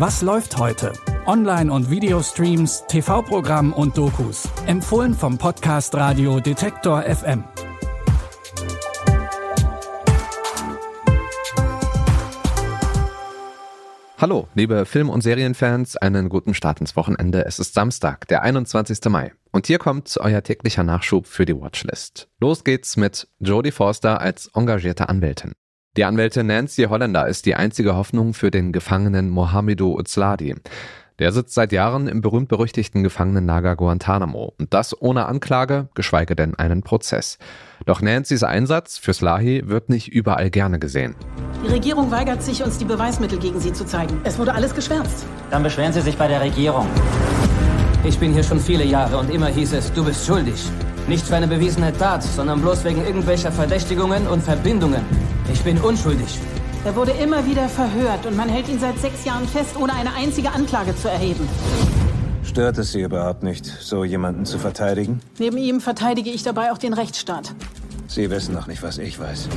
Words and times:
Was 0.00 0.22
läuft 0.22 0.56
heute? 0.56 0.94
Online- 1.26 1.70
und 1.70 1.90
Videostreams, 1.90 2.84
TV-Programm 2.88 3.74
und 3.74 3.98
Dokus. 3.98 4.48
Empfohlen 4.64 5.12
vom 5.12 5.36
Podcast 5.36 5.94
Radio 5.94 6.40
Detektor 6.40 7.02
FM. 7.02 7.44
Hallo, 14.16 14.48
liebe 14.54 14.86
Film- 14.86 15.10
und 15.10 15.20
Serienfans, 15.20 15.98
einen 15.98 16.30
guten 16.30 16.54
Start 16.54 16.80
ins 16.80 16.96
Wochenende. 16.96 17.44
Es 17.44 17.58
ist 17.58 17.74
Samstag, 17.74 18.26
der 18.28 18.40
21. 18.40 19.00
Mai. 19.10 19.34
Und 19.52 19.66
hier 19.66 19.78
kommt 19.78 20.16
euer 20.18 20.42
täglicher 20.42 20.82
Nachschub 20.82 21.26
für 21.26 21.44
die 21.44 21.60
Watchlist. 21.60 22.26
Los 22.40 22.64
geht's 22.64 22.96
mit 22.96 23.28
Jodie 23.38 23.70
Forster 23.70 24.18
als 24.22 24.50
engagierte 24.54 25.10
Anwältin. 25.10 25.52
Die 25.96 26.04
Anwältin 26.04 26.46
Nancy 26.46 26.84
Holländer 26.84 27.26
ist 27.26 27.46
die 27.46 27.56
einzige 27.56 27.96
Hoffnung 27.96 28.32
für 28.32 28.52
den 28.52 28.70
Gefangenen 28.70 29.28
Mohamedou 29.28 29.98
Uzladi. 29.98 30.54
Der 31.18 31.32
sitzt 31.32 31.52
seit 31.52 31.72
Jahren 31.72 32.06
im 32.06 32.20
berühmt-berüchtigten 32.20 33.02
Gefangenenlager 33.02 33.74
Guantanamo 33.74 34.54
und 34.56 34.72
das 34.72 35.02
ohne 35.02 35.26
Anklage, 35.26 35.88
geschweige 35.94 36.36
denn 36.36 36.54
einen 36.54 36.84
Prozess. 36.84 37.38
Doch 37.86 38.02
Nancys 38.02 38.44
Einsatz 38.44 38.98
für 38.98 39.12
Slahi 39.12 39.64
wird 39.66 39.88
nicht 39.88 40.06
überall 40.06 40.50
gerne 40.50 40.78
gesehen. 40.78 41.16
Die 41.64 41.72
Regierung 41.72 42.12
weigert 42.12 42.44
sich, 42.44 42.62
uns 42.62 42.78
die 42.78 42.84
Beweismittel 42.84 43.40
gegen 43.40 43.58
sie 43.58 43.72
zu 43.72 43.84
zeigen. 43.84 44.20
Es 44.22 44.38
wurde 44.38 44.54
alles 44.54 44.72
geschwärzt. 44.72 45.26
Dann 45.50 45.64
beschweren 45.64 45.92
Sie 45.92 46.02
sich 46.02 46.16
bei 46.16 46.28
der 46.28 46.40
Regierung. 46.40 46.86
Ich 48.04 48.16
bin 48.16 48.32
hier 48.32 48.44
schon 48.44 48.60
viele 48.60 48.84
Jahre 48.84 49.18
und 49.18 49.28
immer 49.28 49.48
hieß 49.48 49.72
es, 49.72 49.92
du 49.92 50.04
bist 50.04 50.24
schuldig. 50.24 50.70
Nicht 51.08 51.26
für 51.26 51.34
eine 51.34 51.48
bewiesene 51.48 51.92
Tat, 51.92 52.22
sondern 52.22 52.60
bloß 52.60 52.84
wegen 52.84 53.04
irgendwelcher 53.04 53.50
Verdächtigungen 53.50 54.28
und 54.28 54.40
Verbindungen. 54.44 55.02
Ich 55.52 55.62
bin 55.62 55.78
unschuldig. 55.78 56.38
Er 56.84 56.96
wurde 56.96 57.12
immer 57.12 57.46
wieder 57.46 57.68
verhört 57.68 58.24
und 58.26 58.36
man 58.36 58.48
hält 58.48 58.68
ihn 58.68 58.78
seit 58.78 58.98
sechs 58.98 59.24
Jahren 59.24 59.46
fest, 59.46 59.76
ohne 59.78 59.92
eine 59.92 60.14
einzige 60.14 60.52
Anklage 60.52 60.96
zu 60.96 61.08
erheben. 61.08 61.48
Stört 62.42 62.78
es 62.78 62.92
Sie 62.92 63.02
überhaupt 63.02 63.42
nicht, 63.42 63.66
so 63.66 64.04
jemanden 64.04 64.46
zu 64.46 64.58
verteidigen? 64.58 65.20
Neben 65.38 65.58
ihm 65.58 65.80
verteidige 65.80 66.30
ich 66.30 66.42
dabei 66.42 66.72
auch 66.72 66.78
den 66.78 66.94
Rechtsstaat. 66.94 67.54
Sie 68.08 68.30
wissen 68.30 68.54
noch 68.54 68.66
nicht, 68.66 68.82
was 68.82 68.98
ich 68.98 69.20
weiß. 69.20 69.48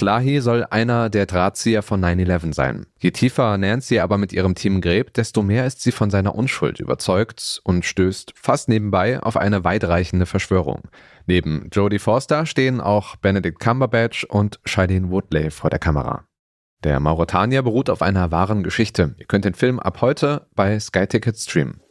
Slahi 0.00 0.40
soll 0.40 0.64
einer 0.70 1.10
der 1.10 1.26
Drahtzieher 1.26 1.82
von 1.82 2.02
9-11 2.02 2.54
sein. 2.54 2.86
Je 3.00 3.10
tiefer 3.10 3.58
Nancy 3.58 3.98
aber 3.98 4.16
mit 4.16 4.32
ihrem 4.32 4.54
Team 4.54 4.80
gräbt, 4.80 5.18
desto 5.18 5.42
mehr 5.42 5.66
ist 5.66 5.82
sie 5.82 5.92
von 5.92 6.08
seiner 6.08 6.34
Unschuld 6.34 6.80
überzeugt 6.80 7.60
und 7.64 7.84
stößt 7.84 8.32
fast 8.34 8.70
nebenbei 8.70 9.22
auf 9.22 9.36
eine 9.36 9.62
weitreichende 9.62 10.24
Verschwörung. 10.24 10.84
Neben 11.26 11.68
Jodie 11.70 11.98
Forster 11.98 12.46
stehen 12.46 12.80
auch 12.80 13.16
Benedict 13.16 13.60
Cumberbatch 13.60 14.24
und 14.24 14.58
Shailene 14.64 15.10
Woodley 15.10 15.50
vor 15.50 15.68
der 15.68 15.78
Kamera. 15.78 16.24
Der 16.82 16.98
Mauretanier 16.98 17.60
beruht 17.60 17.90
auf 17.90 18.00
einer 18.00 18.30
wahren 18.30 18.62
Geschichte. 18.62 19.14
Ihr 19.18 19.26
könnt 19.26 19.44
den 19.44 19.52
Film 19.52 19.78
ab 19.78 20.00
heute 20.00 20.46
bei 20.54 20.80
Sky 20.80 21.06
Ticket 21.06 21.36
streamen. 21.36 21.82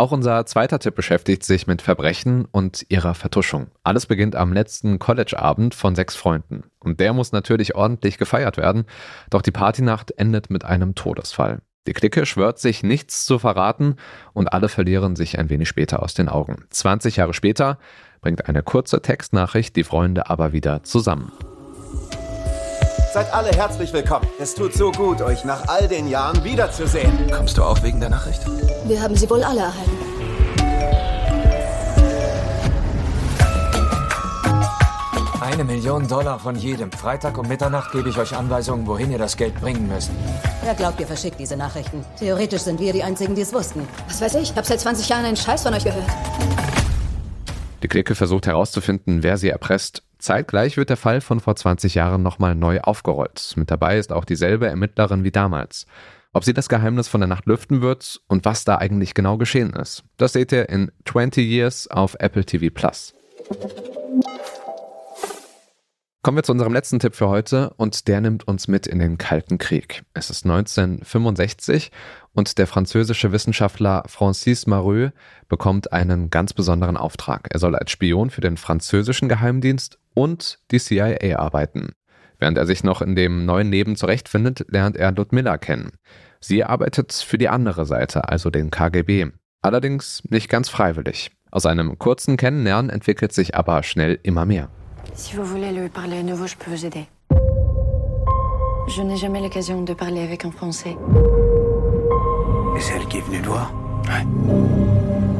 Auch 0.00 0.12
unser 0.12 0.46
zweiter 0.46 0.78
Tipp 0.78 0.94
beschäftigt 0.94 1.44
sich 1.44 1.66
mit 1.66 1.82
Verbrechen 1.82 2.46
und 2.50 2.86
ihrer 2.88 3.12
Vertuschung. 3.12 3.66
Alles 3.84 4.06
beginnt 4.06 4.34
am 4.34 4.50
letzten 4.50 4.98
College-Abend 4.98 5.74
von 5.74 5.94
sechs 5.94 6.16
Freunden. 6.16 6.62
Und 6.78 7.00
der 7.00 7.12
muss 7.12 7.32
natürlich 7.32 7.74
ordentlich 7.74 8.16
gefeiert 8.16 8.56
werden, 8.56 8.86
doch 9.28 9.42
die 9.42 9.50
Partynacht 9.50 10.12
endet 10.12 10.48
mit 10.48 10.64
einem 10.64 10.94
Todesfall. 10.94 11.60
Die 11.86 11.92
Clique 11.92 12.24
schwört 12.24 12.58
sich, 12.58 12.82
nichts 12.82 13.26
zu 13.26 13.38
verraten 13.38 13.96
und 14.32 14.54
alle 14.54 14.70
verlieren 14.70 15.16
sich 15.16 15.38
ein 15.38 15.50
wenig 15.50 15.68
später 15.68 16.02
aus 16.02 16.14
den 16.14 16.30
Augen. 16.30 16.64
20 16.70 17.16
Jahre 17.16 17.34
später 17.34 17.78
bringt 18.22 18.48
eine 18.48 18.62
kurze 18.62 19.02
Textnachricht 19.02 19.76
die 19.76 19.84
Freunde 19.84 20.30
aber 20.30 20.54
wieder 20.54 20.82
zusammen. 20.82 21.30
Seid 23.12 23.32
alle 23.32 23.50
herzlich 23.50 23.92
willkommen. 23.92 24.28
Es 24.38 24.54
tut 24.54 24.72
so 24.72 24.92
gut, 24.92 25.20
euch 25.20 25.44
nach 25.44 25.66
all 25.66 25.88
den 25.88 26.08
Jahren 26.08 26.44
wiederzusehen. 26.44 27.28
Kommst 27.28 27.58
du 27.58 27.64
auch 27.64 27.82
wegen 27.82 27.98
der 27.98 28.08
Nachricht? 28.08 28.40
Wir 28.84 29.02
haben 29.02 29.16
sie 29.16 29.28
wohl 29.28 29.42
alle 29.42 29.62
erhalten. 29.62 29.98
Eine 35.40 35.64
Million 35.64 36.06
Dollar 36.06 36.38
von 36.38 36.54
jedem. 36.54 36.92
Freitag 36.92 37.36
um 37.36 37.48
Mitternacht 37.48 37.90
gebe 37.90 38.08
ich 38.08 38.16
euch 38.16 38.36
Anweisungen, 38.36 38.86
wohin 38.86 39.10
ihr 39.10 39.18
das 39.18 39.36
Geld 39.36 39.60
bringen 39.60 39.88
müsst. 39.88 40.12
Wer 40.62 40.74
glaubt, 40.74 41.00
ihr 41.00 41.06
verschickt 41.08 41.40
diese 41.40 41.56
Nachrichten? 41.56 42.04
Theoretisch 42.16 42.62
sind 42.62 42.78
wir 42.78 42.92
die 42.92 43.02
Einzigen, 43.02 43.34
die 43.34 43.42
es 43.42 43.52
wussten. 43.52 43.88
Was 44.06 44.20
weiß 44.20 44.36
ich, 44.36 44.52
ich 44.52 44.56
habe 44.56 44.64
seit 44.64 44.78
20 44.78 45.08
Jahren 45.08 45.24
einen 45.24 45.36
Scheiß 45.36 45.64
von 45.64 45.74
euch 45.74 45.82
gehört. 45.82 46.06
Die 47.82 47.88
Clique 47.88 48.14
versucht 48.14 48.46
herauszufinden, 48.46 49.24
wer 49.24 49.36
sie 49.36 49.48
erpresst. 49.48 50.04
Zeitgleich 50.20 50.76
wird 50.76 50.90
der 50.90 50.96
Fall 50.96 51.20
von 51.20 51.40
vor 51.40 51.56
20 51.56 51.94
Jahren 51.94 52.22
nochmal 52.22 52.54
neu 52.54 52.80
aufgerollt. 52.80 53.54
Mit 53.56 53.70
dabei 53.70 53.98
ist 53.98 54.12
auch 54.12 54.24
dieselbe 54.24 54.68
Ermittlerin 54.68 55.24
wie 55.24 55.30
damals. 55.30 55.86
Ob 56.32 56.44
sie 56.44 56.54
das 56.54 56.68
Geheimnis 56.68 57.08
von 57.08 57.20
der 57.20 57.28
Nacht 57.28 57.46
lüften 57.46 57.82
wird 57.82 58.20
und 58.28 58.44
was 58.44 58.64
da 58.64 58.76
eigentlich 58.76 59.14
genau 59.14 59.36
geschehen 59.36 59.72
ist, 59.72 60.04
das 60.16 60.32
seht 60.34 60.52
ihr 60.52 60.68
in 60.68 60.92
20 61.04 61.44
Years 61.44 61.88
auf 61.88 62.16
Apple 62.20 62.44
TV 62.44 62.72
Plus. 62.72 63.14
Kommen 66.22 66.36
wir 66.36 66.42
zu 66.42 66.52
unserem 66.52 66.74
letzten 66.74 66.98
Tipp 66.98 67.14
für 67.14 67.30
heute 67.30 67.72
und 67.78 68.06
der 68.06 68.20
nimmt 68.20 68.46
uns 68.46 68.68
mit 68.68 68.86
in 68.86 68.98
den 68.98 69.16
Kalten 69.16 69.56
Krieg. 69.56 70.04
Es 70.12 70.28
ist 70.28 70.44
1965 70.44 71.90
und 72.34 72.58
der 72.58 72.66
französische 72.66 73.32
Wissenschaftler 73.32 74.04
Francis 74.06 74.66
Mareux 74.66 75.12
bekommt 75.48 75.94
einen 75.94 76.28
ganz 76.28 76.52
besonderen 76.52 76.98
Auftrag. 76.98 77.48
Er 77.50 77.58
soll 77.58 77.74
als 77.74 77.90
Spion 77.90 78.28
für 78.28 78.42
den 78.42 78.58
französischen 78.58 79.30
Geheimdienst 79.30 79.98
und 80.14 80.58
die 80.70 80.78
CIA 80.78 81.38
arbeiten. 81.38 81.90
Während 82.38 82.56
er 82.56 82.66
sich 82.66 82.84
noch 82.84 83.02
in 83.02 83.14
dem 83.14 83.44
neuen 83.44 83.70
Leben 83.70 83.96
zurechtfindet, 83.96 84.64
lernt 84.68 84.96
er 84.96 85.12
Ludmilla 85.12 85.58
kennen. 85.58 85.92
Sie 86.40 86.64
arbeitet 86.64 87.12
für 87.12 87.36
die 87.36 87.48
andere 87.48 87.84
Seite, 87.84 88.28
also 88.28 88.50
den 88.50 88.70
KGB. 88.70 89.26
Allerdings 89.62 90.22
nicht 90.30 90.48
ganz 90.48 90.70
freiwillig. 90.70 91.30
Aus 91.50 91.66
einem 91.66 91.98
kurzen 91.98 92.36
Kennenlernen 92.36 92.90
entwickelt 92.90 93.32
sich 93.32 93.54
aber 93.54 93.82
schnell 93.82 94.18
immer 94.22 94.46
mehr. 94.46 94.70
Si 95.14 95.36
vous 95.36 95.44
voulez 95.44 95.72
lui 95.72 95.88
parler 95.88 96.20
à 96.20 96.22
nouveau, 96.22 96.46
je 96.46 96.56
peux 96.56 96.70
vous 96.70 96.86
aider. 96.86 97.06
Je 98.88 99.02
n'ai 99.02 99.16
jamais 99.16 99.40
l'occasion 99.40 99.82
de 99.82 99.92
parler 99.94 100.22
avec 100.22 100.44
un 100.44 100.50
Français. 100.50 100.96
Et 102.76 102.80
c'est 102.80 102.94
elle 102.94 103.06
qui 103.08 103.18
est 103.18 103.26
venue 103.26 103.42
te 103.42 103.48
voir 103.48 103.72
Ouais. 104.06 104.26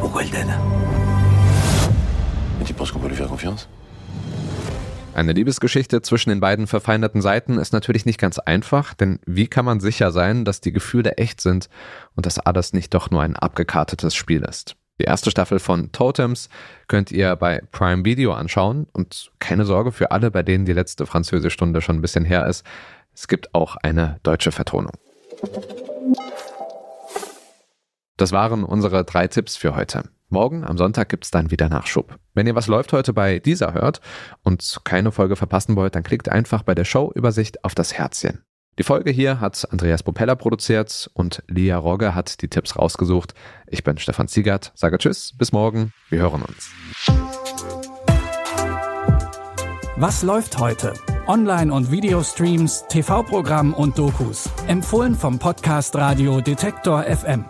Pourquoi 0.00 0.22
elle 0.22 0.30
t'aide 0.30 0.54
tu 2.66 2.74
penses 2.74 2.90
qu'on 2.90 2.98
peut 2.98 3.08
lui 3.08 3.14
faire 3.14 3.28
confiance 3.28 3.68
Eine 5.16 5.32
Liebesgeschichte 5.32 6.02
zwischen 6.02 6.28
den 6.28 6.40
beiden 6.40 6.66
verfeindeten 6.66 7.22
Seiten 7.22 7.56
ist 7.56 7.72
natürlich 7.72 8.04
nicht 8.04 8.20
ganz 8.20 8.38
einfach, 8.38 8.92
denn 8.92 9.18
wie 9.24 9.46
kann 9.46 9.64
man 9.64 9.80
sicher 9.80 10.12
sein, 10.12 10.44
dass 10.44 10.60
die 10.60 10.72
Gefühle 10.72 11.12
echt 11.16 11.40
sind 11.40 11.70
und 12.16 12.26
dass 12.26 12.38
alles 12.38 12.74
nicht 12.74 12.92
doch 12.92 13.10
nur 13.10 13.22
ein 13.22 13.34
abgekartetes 13.34 14.14
Spiel 14.14 14.42
ist? 14.42 14.76
Die 15.00 15.04
erste 15.04 15.30
Staffel 15.30 15.58
von 15.58 15.90
Totems 15.90 16.50
könnt 16.86 17.12
ihr 17.12 17.34
bei 17.36 17.62
Prime 17.72 18.04
Video 18.04 18.34
anschauen 18.34 18.88
und 18.92 19.32
keine 19.38 19.64
Sorge 19.64 19.90
für 19.90 20.10
alle, 20.10 20.30
bei 20.30 20.42
denen 20.42 20.66
die 20.66 20.74
letzte 20.74 21.06
Französischstunde 21.06 21.80
schon 21.80 21.96
ein 21.96 22.02
bisschen 22.02 22.26
her 22.26 22.46
ist. 22.46 22.66
Es 23.14 23.26
gibt 23.26 23.54
auch 23.54 23.76
eine 23.76 24.20
deutsche 24.22 24.52
Vertonung. 24.52 24.92
Das 28.18 28.32
waren 28.32 28.64
unsere 28.64 29.02
drei 29.06 29.28
Tipps 29.28 29.56
für 29.56 29.74
heute. 29.74 30.10
Morgen 30.28 30.64
am 30.64 30.76
Sonntag 30.76 31.08
gibt's 31.08 31.30
dann 31.30 31.50
wieder 31.50 31.68
Nachschub. 31.68 32.18
Wenn 32.34 32.46
ihr 32.46 32.56
was 32.56 32.66
läuft 32.66 32.92
heute 32.92 33.12
bei 33.12 33.38
dieser 33.38 33.74
hört 33.74 34.00
und 34.42 34.80
keine 34.84 35.12
Folge 35.12 35.36
verpassen 35.36 35.76
wollt, 35.76 35.94
dann 35.94 36.02
klickt 36.02 36.28
einfach 36.28 36.62
bei 36.62 36.74
der 36.74 36.84
Show-Übersicht 36.84 37.64
auf 37.64 37.74
das 37.74 37.94
Herzchen. 37.94 38.42
Die 38.78 38.82
Folge 38.82 39.10
hier 39.10 39.40
hat 39.40 39.66
Andreas 39.70 40.02
Propeller 40.02 40.36
produziert 40.36 41.10
und 41.14 41.42
Lia 41.46 41.78
Rogge 41.78 42.14
hat 42.14 42.42
die 42.42 42.48
Tipps 42.48 42.76
rausgesucht. 42.76 43.34
Ich 43.68 43.84
bin 43.84 43.96
Stefan 43.98 44.28
Ziegert, 44.28 44.72
sage 44.74 44.98
Tschüss, 44.98 45.32
bis 45.38 45.52
morgen, 45.52 45.92
wir 46.10 46.18
hören 46.18 46.42
uns. 46.42 46.70
Was 49.96 50.22
läuft 50.22 50.58
heute? 50.58 50.92
Online- 51.26 51.72
und 51.72 51.90
Videostreams, 51.90 52.84
TV-Programm 52.88 53.72
und 53.72 53.96
Dokus. 53.96 54.50
Empfohlen 54.66 55.14
vom 55.14 55.38
Podcast 55.38 55.96
Radio 55.96 56.40
Detektor 56.42 57.04
FM. 57.04 57.46